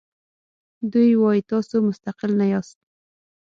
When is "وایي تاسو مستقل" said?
1.21-2.31